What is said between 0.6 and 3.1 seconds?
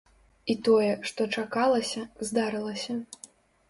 тое, што чакалася, здарылася.